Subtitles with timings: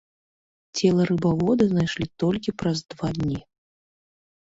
[0.79, 3.39] Цела рыбавода знайшлі толькі праз два дні.